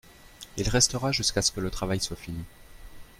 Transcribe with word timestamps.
Il 0.57 0.67
restera 0.67 1.11
jusqu’à 1.11 1.43
ce 1.43 1.51
que 1.51 1.59
le 1.59 1.69
travail 1.69 1.99
soit 1.99 2.15
fini. 2.15 2.43